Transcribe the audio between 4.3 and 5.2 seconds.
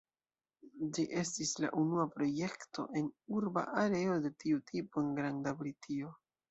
tiu tipo en